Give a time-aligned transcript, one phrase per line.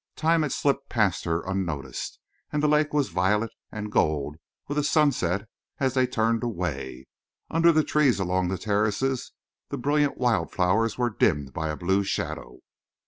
[0.15, 2.17] Time had slipped past her unnoticed,
[2.51, 5.47] and the lake was violet and gold with the sunset
[5.79, 7.05] as they turned away;
[7.51, 9.31] under the trees along the terraces
[9.69, 12.57] the brilliant wild flowers were dimmed by a blue shadow.